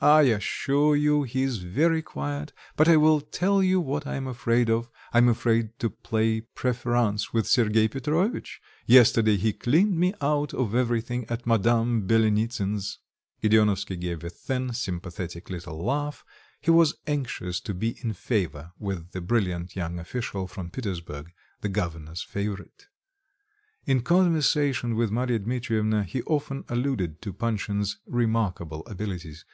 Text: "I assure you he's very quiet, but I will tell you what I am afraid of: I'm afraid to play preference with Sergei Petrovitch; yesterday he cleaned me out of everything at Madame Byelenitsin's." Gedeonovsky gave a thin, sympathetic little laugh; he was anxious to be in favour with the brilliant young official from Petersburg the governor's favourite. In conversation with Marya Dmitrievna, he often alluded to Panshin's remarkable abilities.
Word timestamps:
"I 0.00 0.22
assure 0.22 0.96
you 0.96 1.22
he's 1.22 1.58
very 1.58 2.02
quiet, 2.02 2.52
but 2.74 2.88
I 2.88 2.96
will 2.96 3.20
tell 3.20 3.62
you 3.62 3.80
what 3.80 4.08
I 4.08 4.16
am 4.16 4.26
afraid 4.26 4.68
of: 4.68 4.90
I'm 5.12 5.28
afraid 5.28 5.78
to 5.78 5.88
play 5.88 6.40
preference 6.40 7.32
with 7.32 7.46
Sergei 7.46 7.86
Petrovitch; 7.86 8.60
yesterday 8.86 9.36
he 9.36 9.52
cleaned 9.52 9.96
me 9.96 10.12
out 10.20 10.52
of 10.52 10.74
everything 10.74 11.26
at 11.28 11.46
Madame 11.46 12.08
Byelenitsin's." 12.08 12.98
Gedeonovsky 13.40 13.96
gave 13.96 14.24
a 14.24 14.30
thin, 14.30 14.72
sympathetic 14.72 15.48
little 15.48 15.80
laugh; 15.80 16.24
he 16.60 16.72
was 16.72 16.96
anxious 17.06 17.60
to 17.60 17.72
be 17.72 17.96
in 18.02 18.14
favour 18.14 18.72
with 18.80 19.12
the 19.12 19.20
brilliant 19.20 19.76
young 19.76 20.00
official 20.00 20.48
from 20.48 20.70
Petersburg 20.70 21.30
the 21.60 21.68
governor's 21.68 22.20
favourite. 22.24 22.88
In 23.86 24.00
conversation 24.02 24.96
with 24.96 25.12
Marya 25.12 25.38
Dmitrievna, 25.38 26.02
he 26.02 26.20
often 26.22 26.64
alluded 26.68 27.22
to 27.22 27.32
Panshin's 27.32 27.98
remarkable 28.08 28.82
abilities. 28.86 29.44